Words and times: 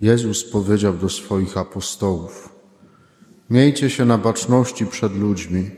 Jezus 0.00 0.44
powiedział 0.44 0.92
do 0.92 1.08
swoich 1.08 1.58
apostołów: 1.58 2.48
Miejcie 3.50 3.90
się 3.90 4.04
na 4.04 4.18
baczności 4.18 4.86
przed 4.86 5.16
ludźmi. 5.16 5.70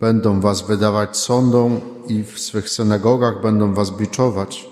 Będą 0.00 0.40
was 0.40 0.66
wydawać 0.66 1.16
sądom 1.16 1.80
i 2.08 2.22
w 2.22 2.38
swych 2.38 2.70
synagogach 2.70 3.42
będą 3.42 3.74
was 3.74 3.90
biczować. 3.90 4.68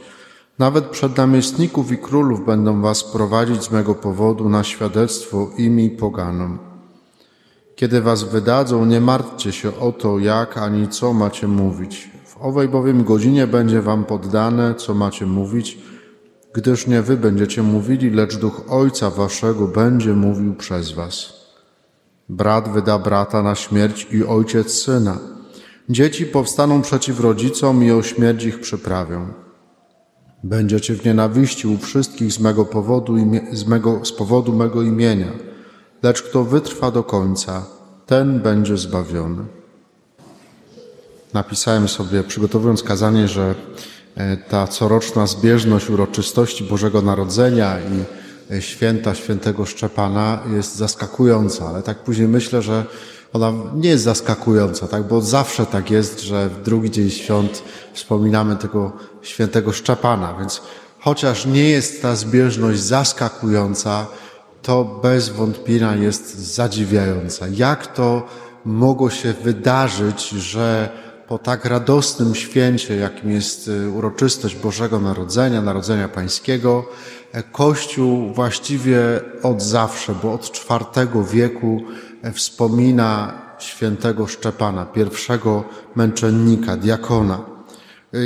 Nawet 0.59 0.85
przed 0.85 1.17
namiestników 1.17 1.93
i 1.93 1.99
królów 1.99 2.47
będą 2.47 2.83
was 2.83 3.05
prowadzić 3.05 3.63
z 3.63 3.71
mego 3.71 3.95
powodu 3.95 4.49
na 4.49 4.65
świadectwo 4.65 5.51
imi 5.59 5.91
poganom. 5.91 6.59
Kiedy 7.77 8.01
was 8.01 8.23
wydadzą, 8.25 8.85
nie 8.85 9.01
martwcie 9.01 9.53
się 9.53 9.79
o 9.79 9.93
to, 9.93 10.19
jak 10.19 10.59
ani 10.59 10.89
co 10.89 11.13
macie 11.13 11.49
mówić. 11.49 12.11
W 12.25 12.37
owej 12.37 12.69
bowiem 12.69 13.05
godzinie 13.05 13.47
będzie 13.47 13.83
wam 13.83 14.05
poddane, 14.05 14.75
co 14.75 14.95
macie 14.95 15.27
mówić, 15.27 15.79
gdyż 16.55 16.87
nie 16.87 17.03
wy 17.03 17.17
będziecie 17.17 17.63
mówili, 17.63 18.11
lecz 18.11 18.37
duch 18.37 18.65
Ojca 18.69 19.11
waszego 19.11 19.69
będzie 19.69 20.13
mówił 20.13 20.55
przez 20.55 20.93
was. 20.93 21.43
Brat 22.29 22.73
wyda 22.73 22.99
brata 22.99 23.43
na 23.43 23.55
śmierć 23.55 24.07
i 24.11 24.25
ojciec 24.25 24.73
syna. 24.73 25.19
Dzieci 25.89 26.27
powstaną 26.27 26.83
przeciw 26.83 27.21
rodzicom 27.21 27.85
i 27.85 27.91
o 27.91 28.03
śmierć 28.03 28.45
ich 28.45 28.61
przyprawią. 28.61 29.29
Będziecie 30.45 30.95
w 30.95 31.05
nienawiści 31.05 31.69
u 31.69 31.79
wszystkich 31.79 32.33
z 32.33 32.41
mego 32.41 32.65
powodu, 32.65 33.17
z, 33.53 33.67
mego, 33.67 34.05
z 34.05 34.13
powodu 34.13 34.53
mego 34.53 34.83
imienia, 34.83 35.33
lecz 36.03 36.23
kto 36.23 36.45
wytrwa 36.45 36.91
do 36.91 37.03
końca, 37.03 37.67
ten 38.07 38.41
będzie 38.41 38.77
zbawiony. 38.77 39.45
Napisałem 41.35 41.89
sobie, 41.89 42.23
przygotowując 42.23 42.83
kazanie, 42.83 43.29
że 43.29 43.55
ta 44.49 44.67
coroczna 44.67 45.27
zbieżność 45.27 45.91
uroczystości 45.91 46.65
Bożego 46.65 47.03
Narodzenia 47.03 47.79
i 47.79 48.05
e, 48.55 48.63
święta 48.63 49.15
świętego 49.15 49.67
Szczepana 49.67 50.43
jest 50.57 50.77
zaskakująca, 50.77 51.67
ale 51.69 51.83
tak 51.83 51.99
później 51.99 52.29
myślę, 52.29 52.63
że 52.63 52.85
ona 53.33 53.53
nie 53.75 53.89
jest 53.89 54.05
zaskakująca, 54.05 54.89
tak? 54.89 55.03
bo 55.09 55.21
zawsze 55.21 55.67
tak 55.67 55.91
jest, 55.91 56.21
że 56.21 56.49
w 56.49 56.63
drugi 56.63 56.91
dzień 56.91 57.11
świąt 57.11 57.63
wspominamy 57.93 58.57
tego 58.57 58.93
świętego 59.23 59.73
Szczepana, 59.73 60.35
więc 60.39 60.63
chociaż 61.01 61.47
nie 61.47 61.71
jest 61.71 62.03
ta 62.03 62.17
zbieżność 62.17 62.81
zaskakująca, 62.81 64.07
to 64.63 65.01
bez 65.03 65.29
wątpienia 65.29 65.97
jest 65.97 66.39
zadziwiająca. 66.39 67.47
Jak 67.49 67.87
to 67.87 68.27
mogło 68.65 69.11
się 69.11 69.33
wydarzyć, 69.33 70.29
że 70.29 70.89
po 71.33 71.39
tak 71.39 71.65
radosnym 71.65 72.35
święcie, 72.35 72.97
jakim 72.97 73.31
jest 73.31 73.69
y, 73.69 73.91
uroczystość 73.91 74.57
Bożego 74.57 75.01
Narodzenia, 75.01 75.63
Narodzenia 75.63 76.09
Pańskiego, 76.09 76.85
e, 77.33 77.43
Kościół 77.43 78.35
właściwie 78.35 78.99
od 79.43 79.63
zawsze, 79.63 80.15
bo 80.23 80.33
od 80.33 80.65
IV 80.71 81.25
wieku 81.33 81.83
e, 82.23 82.33
wspomina 82.33 83.33
świętego 83.59 84.27
Szczepana, 84.27 84.85
pierwszego 84.85 85.65
męczennika, 85.95 86.77
diakona. 86.77 87.41
E, 88.15 88.19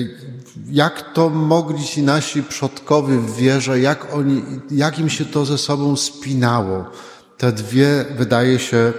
jak 0.71 1.13
to 1.13 1.29
mogli 1.29 1.85
ci 1.85 2.03
nasi 2.03 2.43
przodkowie 2.43 3.17
w 3.19 3.37
wierze, 3.37 3.81
jak, 3.81 4.15
oni, 4.15 4.43
jak 4.71 4.99
im 4.99 5.11
się 5.11 5.25
to 5.25 5.45
ze 5.45 5.59
sobą 5.59 5.97
spinało? 5.97 6.85
Te 7.39 7.53
dwie, 7.53 8.05
wydaje 8.19 8.59
się, 8.59 8.93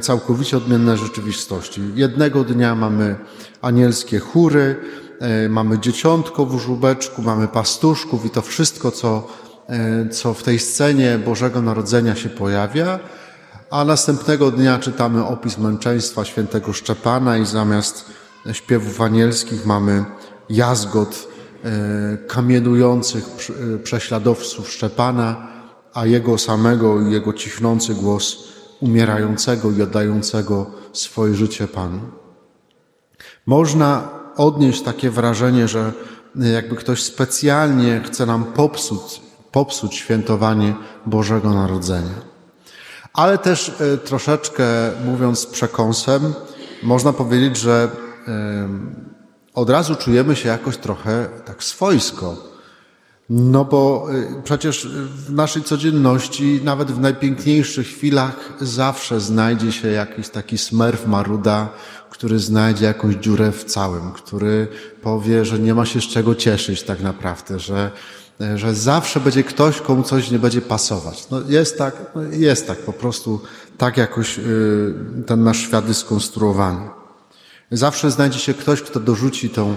całkowicie 0.00 0.56
odmienne 0.56 0.96
rzeczywistości. 0.96 1.82
Jednego 1.94 2.44
dnia 2.44 2.74
mamy 2.74 3.16
anielskie 3.62 4.18
chóry, 4.18 4.76
e, 5.20 5.48
mamy 5.48 5.78
dzieciątko 5.78 6.46
w 6.46 6.60
żubeczku, 6.60 7.22
mamy 7.22 7.48
pastuszków 7.48 8.26
i 8.26 8.30
to 8.30 8.42
wszystko, 8.42 8.90
co, 8.90 9.26
e, 9.68 10.08
co 10.08 10.34
w 10.34 10.42
tej 10.42 10.58
scenie 10.58 11.18
Bożego 11.18 11.62
Narodzenia 11.62 12.16
się 12.16 12.28
pojawia, 12.28 12.98
a 13.70 13.84
następnego 13.84 14.50
dnia 14.50 14.78
czytamy 14.78 15.26
opis 15.26 15.58
męczeństwa 15.58 16.24
świętego 16.24 16.72
Szczepana 16.72 17.38
i 17.38 17.46
zamiast 17.46 18.04
śpiewów 18.52 19.00
anielskich 19.00 19.66
mamy 19.66 20.04
jazgot 20.48 21.28
kamienujących 22.28 23.24
prześladowców 23.84 24.70
Szczepana, 24.70 25.48
a 25.94 26.06
jego 26.06 26.38
samego 26.38 27.00
i 27.00 27.12
jego 27.12 27.32
cichnący 27.32 27.94
głos 27.94 28.54
umierającego 28.80 29.70
i 29.70 29.82
oddającego 29.82 30.66
swoje 30.92 31.34
życie 31.34 31.68
Panu. 31.68 32.00
Można 33.46 34.08
odnieść 34.36 34.82
takie 34.82 35.10
wrażenie, 35.10 35.68
że 35.68 35.92
jakby 36.34 36.76
ktoś 36.76 37.02
specjalnie 37.02 38.00
chce 38.06 38.26
nam 38.26 38.44
popsuć, 38.44 39.22
popsuć 39.52 39.94
świętowanie 39.94 40.74
Bożego 41.06 41.50
Narodzenia. 41.50 42.34
Ale 43.12 43.38
też 43.38 43.68
e, 43.80 43.98
troszeczkę 43.98 44.64
mówiąc 45.04 45.38
z 45.38 45.46
przekąsem, 45.46 46.34
można 46.82 47.12
powiedzieć, 47.12 47.56
że 47.56 47.88
od 49.54 49.70
razu 49.70 49.94
czujemy 49.94 50.36
się 50.36 50.48
jakoś 50.48 50.76
trochę 50.76 51.28
tak 51.44 51.64
swojsko 51.64 52.53
no 53.30 53.64
bo 53.64 54.06
y, 54.38 54.42
przecież 54.44 54.88
w 55.26 55.32
naszej 55.32 55.62
codzienności, 55.62 56.60
nawet 56.64 56.92
w 56.92 57.00
najpiękniejszych 57.00 57.86
chwilach, 57.86 58.52
zawsze 58.60 59.20
znajdzie 59.20 59.72
się 59.72 59.88
jakiś 59.88 60.28
taki 60.28 60.58
smerf 60.58 61.06
maruda, 61.06 61.68
który 62.10 62.38
znajdzie 62.38 62.84
jakąś 62.84 63.14
dziurę 63.14 63.52
w 63.52 63.64
całym, 63.64 64.12
który 64.12 64.68
powie, 65.02 65.44
że 65.44 65.58
nie 65.58 65.74
ma 65.74 65.86
się 65.86 66.00
z 66.00 66.04
czego 66.04 66.34
cieszyć 66.34 66.82
tak 66.82 67.00
naprawdę, 67.00 67.58
że, 67.58 67.90
że 68.54 68.74
zawsze 68.74 69.20
będzie 69.20 69.44
ktoś, 69.44 69.80
komu 69.80 70.02
coś 70.02 70.30
nie 70.30 70.38
będzie 70.38 70.60
pasować. 70.60 71.30
No 71.30 71.40
jest 71.48 71.78
tak, 71.78 71.96
no 72.14 72.22
jest 72.22 72.66
tak, 72.66 72.78
po 72.78 72.92
prostu 72.92 73.40
tak 73.78 73.96
jakoś 73.96 74.38
y, 74.38 74.94
ten 75.26 75.44
nasz 75.44 75.58
świat 75.58 75.88
jest 75.88 76.00
skonstruowany. 76.00 76.88
Zawsze 77.70 78.10
znajdzie 78.10 78.38
się 78.38 78.54
ktoś, 78.54 78.82
kto 78.82 79.00
dorzuci 79.00 79.50
tą 79.50 79.76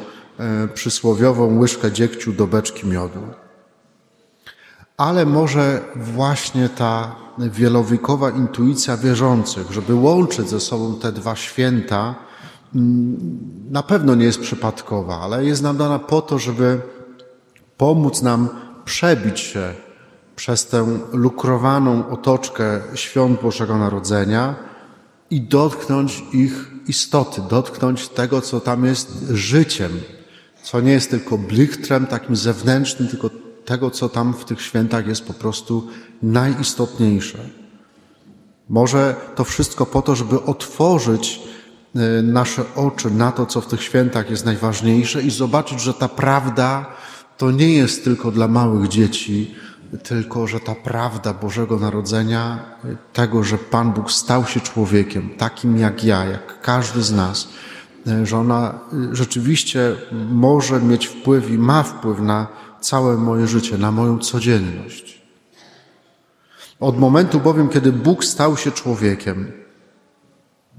przysłowiową 0.73 1.59
łyżkę 1.59 1.91
dziegciu 1.91 2.33
do 2.33 2.47
beczki 2.47 2.87
miodu. 2.87 3.19
Ale 4.97 5.25
może 5.25 5.81
właśnie 5.95 6.69
ta 6.69 7.15
wielowiekowa 7.37 8.29
intuicja 8.29 8.97
wierzących, 8.97 9.71
żeby 9.71 9.93
łączyć 9.95 10.49
ze 10.49 10.59
sobą 10.59 10.95
te 10.95 11.11
dwa 11.11 11.35
święta, 11.35 12.15
mm, 12.75 13.17
na 13.71 13.83
pewno 13.83 14.15
nie 14.15 14.25
jest 14.25 14.41
przypadkowa, 14.41 15.19
ale 15.21 15.45
jest 15.45 15.61
nam 15.61 15.77
dana 15.77 15.99
po 15.99 16.21
to, 16.21 16.39
żeby 16.39 16.81
pomóc 17.77 18.21
nam 18.21 18.49
przebić 18.85 19.39
się 19.39 19.73
przez 20.35 20.65
tę 20.67 20.99
lukrowaną 21.13 22.09
otoczkę 22.09 22.81
świąt 22.95 23.41
Bożego 23.41 23.77
Narodzenia 23.77 24.55
i 25.29 25.41
dotknąć 25.41 26.23
ich 26.33 26.71
istoty, 26.87 27.41
dotknąć 27.49 28.09
tego, 28.09 28.41
co 28.41 28.59
tam 28.59 28.85
jest 28.85 29.25
życiem, 29.29 29.91
co 30.71 30.81
nie 30.81 30.91
jest 30.91 31.09
tylko 31.09 31.37
blichtrem 31.37 32.07
takim 32.07 32.35
zewnętrznym, 32.35 33.07
tylko 33.07 33.29
tego, 33.65 33.91
co 33.91 34.09
tam 34.09 34.33
w 34.33 34.45
tych 34.45 34.61
świętach 34.61 35.07
jest 35.07 35.25
po 35.25 35.33
prostu 35.33 35.87
najistotniejsze. 36.23 37.37
Może 38.69 39.15
to 39.35 39.43
wszystko 39.43 39.85
po 39.85 40.01
to, 40.01 40.15
żeby 40.15 40.43
otworzyć 40.43 41.39
e, 41.95 42.21
nasze 42.21 42.63
oczy 42.75 43.11
na 43.11 43.31
to, 43.31 43.45
co 43.45 43.61
w 43.61 43.67
tych 43.67 43.83
świętach 43.83 44.29
jest 44.29 44.45
najważniejsze 44.45 45.21
i 45.21 45.31
zobaczyć, 45.31 45.81
że 45.81 45.93
ta 45.93 46.07
prawda 46.07 46.85
to 47.37 47.51
nie 47.51 47.73
jest 47.73 48.03
tylko 48.03 48.31
dla 48.31 48.47
małych 48.47 48.87
dzieci, 48.87 49.55
tylko 50.03 50.47
że 50.47 50.59
ta 50.59 50.75
prawda 50.75 51.33
Bożego 51.33 51.77
Narodzenia, 51.79 52.59
tego, 53.13 53.43
że 53.43 53.57
Pan 53.57 53.93
Bóg 53.93 54.11
stał 54.11 54.45
się 54.45 54.59
człowiekiem, 54.59 55.29
takim 55.37 55.77
jak 55.77 56.03
ja, 56.03 56.25
jak 56.25 56.61
każdy 56.61 57.03
z 57.03 57.11
nas, 57.11 57.47
że 58.23 58.37
ona 58.37 58.79
y, 59.11 59.15
rzeczywiście 59.15 59.95
może 60.31 60.81
mieć 60.81 61.07
wpływ 61.07 61.49
i 61.49 61.57
ma 61.57 61.83
wpływ 61.83 62.19
na 62.19 62.47
całe 62.81 63.17
moje 63.17 63.47
życie, 63.47 63.77
na 63.77 63.91
moją 63.91 64.19
codzienność. 64.19 65.21
Od 66.79 66.99
momentu 66.99 67.39
bowiem, 67.39 67.69
kiedy 67.69 67.91
Bóg 67.91 68.25
stał 68.25 68.57
się 68.57 68.71
człowiekiem, 68.71 69.51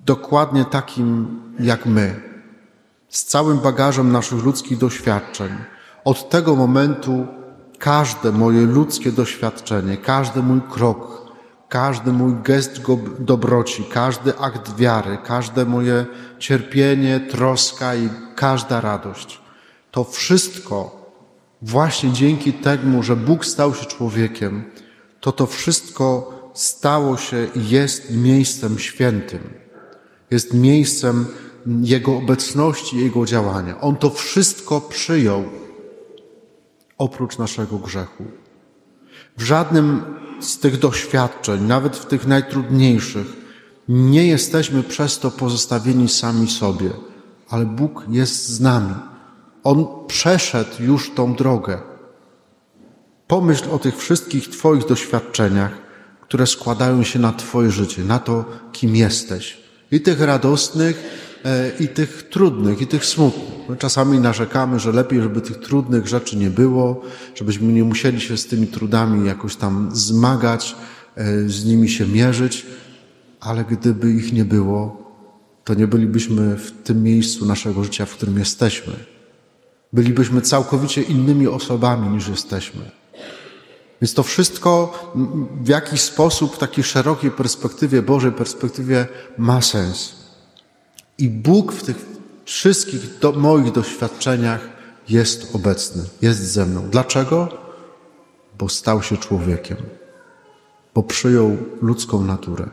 dokładnie 0.07 0.65
takim 0.65 1.41
jak 1.61 1.87
my, 1.87 2.21
z 3.09 3.25
całym 3.25 3.59
bagażem 3.59 4.13
naszych 4.13 4.45
ludzkich 4.45 4.79
doświadczeń, 4.79 5.51
od 6.05 6.29
tego 6.29 6.57
momentu 6.57 7.27
każde 7.79 8.33
moje 8.33 8.61
ludzkie 8.61 9.13
doświadczenie, 9.13 9.97
każdy 9.97 10.43
mój 10.43 10.61
krok, 10.71 11.28
każdy 11.69 12.13
mój 12.13 12.35
gest 12.43 12.81
dobroci, 13.19 13.85
każdy 13.85 14.39
akt 14.39 14.77
wiary, 14.77 15.19
każde 15.25 15.65
moje 15.65 16.07
cierpienie, 16.39 17.21
troska 17.21 17.95
i 17.95 18.09
każda 18.35 18.81
radość. 18.81 19.41
To 19.91 20.05
wszystko 20.05 20.99
właśnie 21.63 22.13
dzięki 22.13 22.53
temu, 22.53 23.03
że 23.03 23.17
Bóg 23.17 23.47
stał 23.47 23.75
się 23.75 23.85
człowiekiem, 23.85 24.65
to 25.21 25.33
to 25.33 25.47
wszystko 25.47 26.39
stało 26.55 27.17
się 27.17 27.47
i 27.55 27.69
jest 27.69 28.11
miejscem 28.11 28.79
świętym. 28.79 29.41
Jest 30.31 30.55
miejscem 30.55 31.27
Jego 31.67 32.17
obecności, 32.17 32.97
Jego 32.97 33.27
działania. 33.27 33.81
On 33.81 33.97
to 33.97 34.11
wszystko 34.11 34.81
przyjął 34.81 35.45
oprócz 36.99 37.39
naszego 37.39 37.79
grzechu. 37.79 38.25
W 39.37 39.43
żadnym 39.43 40.03
z 40.41 40.59
tych 40.59 40.79
doświadczeń, 40.79 41.63
nawet 41.63 41.97
w 41.97 42.07
tych 42.07 42.27
najtrudniejszych, 42.27 43.27
nie 43.89 44.27
jesteśmy 44.27 44.83
przez 44.83 45.19
to 45.19 45.31
pozostawieni 45.31 46.09
sami 46.09 46.51
sobie, 46.51 46.91
ale 47.49 47.67
Bóg 47.67 48.05
jest 48.11 48.49
z 48.49 48.61
nami. 48.61 48.95
On 49.65 49.87
przeszedł 50.07 50.83
już 50.83 51.11
tą 51.15 51.35
drogę. 51.35 51.79
Pomyśl 53.27 53.71
o 53.71 53.79
tych 53.79 53.97
wszystkich 53.97 54.49
Twoich 54.49 54.87
doświadczeniach, 54.87 55.73
które 56.21 56.47
składają 56.47 57.03
się 57.03 57.19
na 57.19 57.33
Twoje 57.33 57.71
życie, 57.71 58.05
na 58.05 58.19
to, 58.19 58.45
kim 58.73 58.97
jesteś. 58.97 59.59
I 59.93 60.01
tych 60.01 60.21
radosnych, 60.21 61.03
e, 61.45 61.71
i 61.81 61.89
tych 61.89 62.29
trudnych, 62.29 62.81
i 62.81 62.87
tych 62.87 63.07
smutnych. 63.07 63.58
My 63.69 63.77
czasami 63.77 64.19
narzekamy, 64.19 64.81
że 64.81 64.93
lepiej, 64.93 65.23
żeby 65.23 65.41
tych 65.41 65.57
trudnych 65.57 66.09
rzeczy 66.09 66.37
nie 66.37 66.51
było, 66.51 67.03
żebyśmy 67.35 67.73
nie 67.73 67.85
musieli 67.85 68.21
się 68.21 68.37
z 68.37 68.47
tymi 68.47 68.67
trudami 68.67 69.27
jakoś 69.27 69.57
tam 69.57 69.91
zmagać, 69.93 70.77
e, 71.17 71.49
z 71.49 71.65
nimi 71.65 71.89
się 71.89 72.07
mierzyć, 72.07 72.67
ale 73.41 73.65
gdyby 73.65 74.13
ich 74.13 74.33
nie 74.33 74.45
było, 74.45 75.09
to 75.65 75.75
nie 75.75 75.87
bylibyśmy 75.87 76.57
w 76.57 76.73
tym 76.85 77.03
miejscu 77.03 77.47
naszego 77.47 77.85
życia, 77.85 78.07
w 78.07 78.15
którym 78.15 78.39
jesteśmy. 78.39 78.93
Bylibyśmy 79.93 80.41
całkowicie 80.41 81.03
innymi 81.03 81.47
osobami 81.47 82.09
niż 82.09 82.29
jesteśmy. 82.29 82.91
Więc 84.03 84.15
to 84.15 84.23
wszystko 84.23 84.93
w 85.63 85.69
jakiś 85.69 86.01
sposób, 86.01 86.55
w 86.55 86.59
takiej 86.59 86.85
szerokiej 86.85 87.31
perspektywie, 87.31 88.03
Bożej 88.03 88.33
perspektywie 88.33 89.07
ma 89.39 89.63
sens. 89.63 90.15
I 91.19 91.29
Bóg 91.29 91.73
w 91.73 91.83
tych 91.83 92.18
wszystkich 92.49 93.19
do, 93.19 93.33
moich 93.33 93.73
doświadczeniach 93.73 94.69
jest 95.09 95.55
obecny, 95.55 96.05
jest 96.23 96.53
ze 96.53 96.67
mną. 96.67 96.89
Dlaczego? 96.91 97.49
Bo 98.59 98.69
stał 98.69 99.03
się 99.03 99.17
człowiekiem, 99.17 99.77
bo 100.95 101.03
przyjął 101.03 101.57
ludzką 101.81 102.25
naturę. 102.25 102.69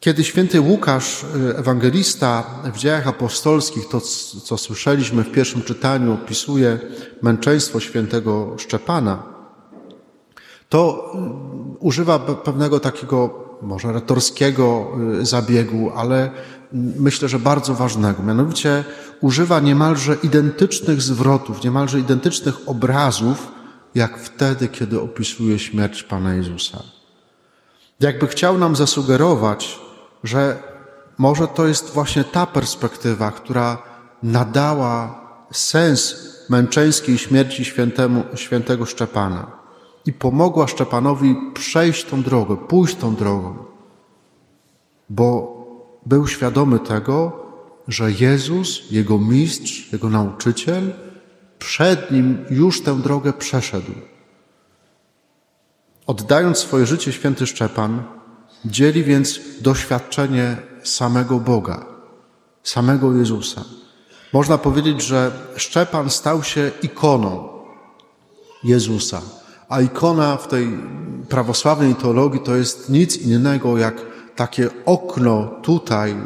Kiedy 0.00 0.24
święty 0.24 0.60
Łukasz, 0.60 1.24
y, 1.24 1.56
ewangelista 1.56 2.44
w 2.74 2.78
dziejach 2.78 3.08
apostolskich, 3.08 3.88
to 3.88 4.00
co 4.44 4.58
słyszeliśmy 4.58 5.24
w 5.24 5.32
pierwszym 5.32 5.62
czytaniu, 5.62 6.12
opisuje 6.14 6.78
męczeństwo 7.22 7.80
świętego 7.80 8.56
Szczepana, 8.58 9.22
to 10.68 11.12
y, 11.74 11.78
używa 11.78 12.18
pewnego 12.18 12.80
takiego, 12.80 13.44
może 13.62 13.92
retorskiego 13.92 14.92
y, 15.20 15.26
zabiegu, 15.26 15.90
ale 15.96 16.30
myślę, 16.72 17.28
że 17.28 17.38
bardzo 17.38 17.74
ważnego. 17.74 18.22
Mianowicie 18.22 18.84
używa 19.20 19.60
niemalże 19.60 20.16
identycznych 20.22 21.02
zwrotów, 21.02 21.64
niemalże 21.64 21.98
identycznych 21.98 22.54
obrazów, 22.66 23.52
jak 23.94 24.18
wtedy, 24.18 24.68
kiedy 24.68 25.00
opisuje 25.00 25.58
śmierć 25.58 26.02
Pana 26.02 26.34
Jezusa. 26.34 26.82
Jakby 28.00 28.26
chciał 28.26 28.58
nam 28.58 28.76
zasugerować, 28.76 29.78
że 30.24 30.62
może 31.18 31.48
to 31.48 31.66
jest 31.66 31.90
właśnie 31.90 32.24
ta 32.24 32.46
perspektywa, 32.46 33.30
która 33.30 33.82
nadała 34.22 35.20
sens 35.52 36.16
męczeńskiej 36.48 37.18
śmierci 37.18 37.64
świętemu, 37.64 38.24
świętego 38.34 38.86
Szczepana 38.86 39.59
i 40.06 40.12
pomogła 40.12 40.66
Szczepanowi 40.66 41.36
przejść 41.54 42.04
tą 42.04 42.22
drogę, 42.22 42.56
pójść 42.56 42.96
tą 42.96 43.14
drogą, 43.14 43.54
bo 45.08 45.56
był 46.06 46.26
świadomy 46.26 46.78
tego, 46.78 47.46
że 47.88 48.12
Jezus, 48.12 48.90
Jego 48.90 49.18
mistrz, 49.18 49.92
Jego 49.92 50.10
nauczyciel, 50.10 50.92
przed 51.58 52.10
nim 52.10 52.44
już 52.50 52.82
tę 52.82 52.96
drogę 53.02 53.32
przeszedł. 53.32 53.92
Oddając 56.06 56.58
swoje 56.58 56.86
życie 56.86 57.12
święty 57.12 57.46
Szczepan, 57.46 58.02
Dzieli 58.64 59.04
więc 59.04 59.40
doświadczenie 59.60 60.56
samego 60.82 61.38
Boga, 61.38 61.86
samego 62.62 63.16
Jezusa. 63.16 63.64
Można 64.32 64.58
powiedzieć, 64.58 65.02
że 65.02 65.32
Szczepan 65.56 66.10
stał 66.10 66.42
się 66.42 66.70
ikoną 66.82 67.48
Jezusa, 68.64 69.22
a 69.70 69.80
ikona 69.80 70.36
w 70.36 70.48
tej 70.48 70.78
prawosławnej 71.28 71.94
teologii 71.94 72.40
to 72.40 72.56
jest 72.56 72.88
nic 72.88 73.16
innego 73.16 73.78
jak 73.78 73.94
takie 74.36 74.70
okno 74.84 75.50
tutaj, 75.62 76.16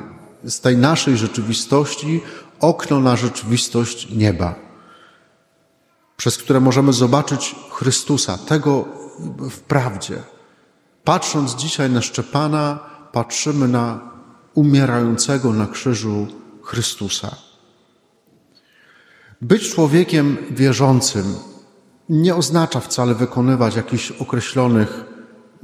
z 0.44 0.61
tej 0.61 0.76
naszej 0.76 1.17
rzeczywistości, 1.17 2.20
okno 2.61 3.00
na 3.00 3.17
rzeczywistość 3.17 4.08
nieba, 4.11 4.55
przez 6.17 6.38
które 6.38 6.61
możemy 6.61 6.93
zobaczyć 6.93 7.56
Chrystusa, 7.70 8.38
tego 8.38 8.85
w 9.50 9.61
prawdzie. 9.61 10.23
Patrząc 11.05 11.55
dzisiaj 11.55 11.91
na 11.91 12.02
Szczepana, 12.02 12.79
patrzymy 13.12 13.69
na 13.69 14.00
umierającego 14.55 15.52
na 15.52 15.67
krzyżu 15.67 16.26
Chrystusa. 16.62 17.37
Być 19.41 19.75
człowiekiem 19.75 20.37
wierzącym 20.50 21.35
nie 22.09 22.35
oznacza 22.35 22.81
wcale 22.81 23.15
wykonywać 23.15 23.77
jakichś 23.77 24.11
określonych, 24.11 25.05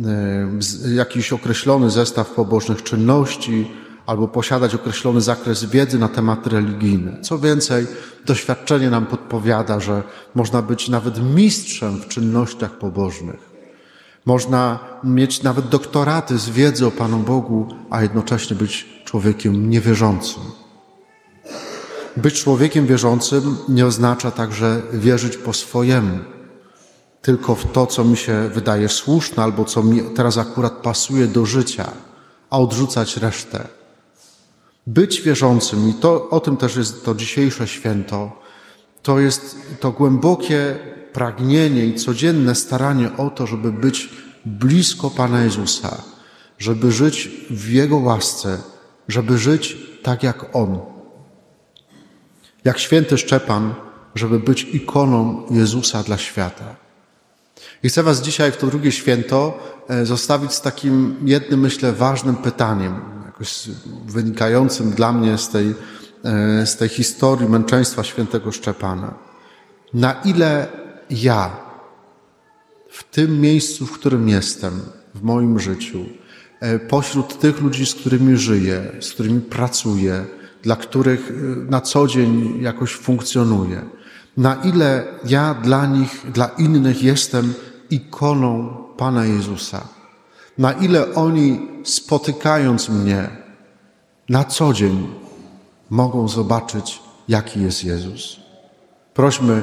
e, 0.01 0.95
jakiś 0.95 1.33
określony 1.33 1.91
zestaw 1.91 2.31
pobożnych 2.31 2.83
czynności 2.83 3.71
albo 4.07 4.29
posiadać 4.29 4.75
określony 4.75 5.21
zakres 5.21 5.65
wiedzy 5.65 5.99
na 5.99 6.09
tematy 6.09 6.51
religijne. 6.51 7.21
Co 7.23 7.39
więcej, 7.39 7.87
doświadczenie 8.27 8.91
nam 8.91 9.07
podpowiada, 9.07 9.81
że 9.81 10.03
można 10.35 10.63
być 10.63 10.89
nawet 10.89 11.35
mistrzem 11.35 11.97
w 11.97 12.09
czynnościach 12.09 12.79
pobożnych. 12.79 13.51
Można 14.27 14.79
mieć 15.05 15.43
nawet 15.43 15.69
doktoraty 15.69 16.39
z 16.39 16.51
wiedzy 16.51 16.87
o 16.87 16.91
Panu 16.91 17.19
Bogu, 17.19 17.69
a 17.91 18.03
jednocześnie 18.03 18.57
być 18.57 19.03
człowiekiem 19.05 19.71
niewierzącym. 19.71 20.43
Być 22.23 22.43
człowiekiem 22.43 22.87
wierzącym 22.87 23.57
nie 23.69 23.87
oznacza 23.87 24.31
także 24.31 24.83
wierzyć 24.93 25.37
po 25.37 25.53
swojemu, 25.53 26.19
tylko 27.23 27.55
w 27.55 27.73
to, 27.73 27.87
co 27.87 28.05
mi 28.05 28.17
się 28.17 28.51
wydaje 28.55 28.89
słuszne 28.89 29.43
albo 29.43 29.65
co 29.65 29.83
mi 29.83 30.03
teraz 30.17 30.39
akurat 30.39 30.73
pasuje 30.73 31.27
do 31.27 31.47
życia, 31.47 31.91
a 32.51 32.59
odrzucać 32.59 33.17
resztę. 33.17 33.69
Być 34.87 35.21
wierzącym, 35.21 35.89
i 35.89 35.95
to, 35.95 36.31
o 36.31 36.41
tym 36.41 36.57
też 36.57 36.77
jest 36.77 37.05
to 37.05 37.15
dzisiejsze 37.15 37.69
święto, 37.69 38.33
to 39.03 39.21
jest 39.21 39.57
to 39.81 39.93
głębokie 39.93 40.79
pragnienie 41.13 41.87
i 41.87 41.95
codzienne 41.95 42.55
staranie 42.55 43.17
o 43.17 43.31
to, 43.31 43.47
żeby 43.47 43.73
być 43.73 44.09
blisko 44.45 45.11
Pana 45.11 45.45
Jezusa, 45.45 46.03
żeby 46.59 46.93
żyć 46.93 47.31
w 47.51 47.69
Jego 47.69 47.97
łasce, 47.97 48.59
żeby 49.09 49.39
żyć 49.39 49.77
tak 50.03 50.23
jak 50.23 50.57
On. 50.57 51.00
Jak 52.65 52.79
święty 52.79 53.19
Szczepan, 53.19 53.75
żeby 54.15 54.39
być 54.39 54.63
ikoną 54.63 55.47
Jezusa 55.51 56.03
dla 56.03 56.19
świata. 56.19 56.77
I 57.83 57.89
chcę 57.89 58.03
Was 58.03 58.23
dzisiaj 58.23 58.53
w 58.53 58.57
to 58.57 58.67
drugie 58.67 58.93
święto 58.93 59.59
e, 59.89 60.07
zostawić 60.07 60.53
z 60.53 60.61
takim 60.61 61.17
jednym, 61.25 61.61
myślę, 61.61 61.93
ważnym 61.93 62.37
pytaniem, 62.37 63.01
jakoś 63.27 63.69
wynikającym 64.07 64.91
dla 64.91 65.13
mnie 65.13 65.39
z 65.39 65.49
tej, 65.49 65.75
e, 66.25 66.67
z 66.67 66.77
tej 66.77 66.89
historii 66.89 67.49
męczeństwa 67.49 68.05
świętego 68.05 68.53
Szczepana. 68.53 69.15
Na 69.95 70.13
ile 70.13 70.67
ja 71.11 71.57
w 72.91 73.05
tym 73.05 73.41
miejscu, 73.41 73.87
w 73.87 73.93
którym 73.93 74.29
jestem, 74.29 74.81
w 75.15 75.23
moim 75.23 75.61
życiu, 75.61 76.05
e, 76.61 76.79
pośród 76.79 77.39
tych 77.39 77.61
ludzi, 77.61 77.87
z 77.87 77.95
którymi 77.95 78.37
żyję, 78.37 78.93
z 79.01 79.13
którymi 79.13 79.41
pracuję, 79.41 80.25
dla 80.63 80.77
których 80.77 81.31
e, 81.31 81.71
na 81.71 81.81
co 81.81 82.07
dzień 82.07 82.59
jakoś 82.61 82.93
funkcjonuję, 82.93 83.83
na 84.37 84.55
ile 84.55 85.05
ja 85.25 85.55
dla 85.55 85.87
nich, 85.87 86.27
dla 86.33 86.47
innych 86.47 87.03
jestem 87.03 87.55
ikoną 87.91 88.77
Pana 88.97 89.27
Jezusa, 89.27 89.89
na 90.59 90.73
ile 90.73 91.15
oni 91.15 91.69
spotykając 91.85 92.89
mnie 92.89 93.29
na 94.29 94.45
co 94.45 94.73
dzień 94.73 95.09
mogą 95.91 96.29
zobaczyć, 96.29 97.01
jaki 97.29 97.63
jest 97.63 97.85
Jezus. 97.85 98.37
Prośmy 99.15 99.63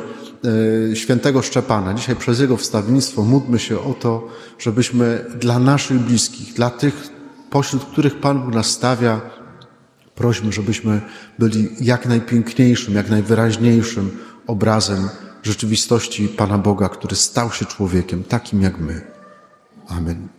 e, 0.92 0.96
świętego 0.96 1.42
Szczepana, 1.42 1.94
dzisiaj 1.94 2.16
przez 2.16 2.40
jego 2.40 2.58
wstawiennictwo 2.58 3.22
módlmy 3.22 3.60
się 3.60 3.80
o 3.80 3.94
to, 3.94 4.28
żebyśmy 4.60 5.26
dla 5.40 5.60
naszych 5.60 6.00
bliskich, 6.00 6.54
dla 6.54 6.70
tych, 6.70 7.10
pośród 7.50 7.86
których 7.86 8.20
Pan 8.20 8.42
Bóg 8.42 8.54
nas 8.54 8.68
stawia, 8.68 9.22
prośmy, 10.18 10.52
żebyśmy 10.54 11.02
byli 11.40 11.70
jak 11.82 12.06
najpiękniejszym, 12.06 12.96
jak 12.96 13.10
najwyraźniejszym 13.10 14.18
obrazem 14.48 15.10
rzeczywistości 15.44 16.28
Pana 16.28 16.58
Boga, 16.58 16.90
który 16.90 17.16
stał 17.16 17.52
się 17.52 17.66
człowiekiem, 17.66 18.24
takim 18.24 18.62
jak 18.62 18.80
my. 18.80 19.02
Amen. 19.88 20.37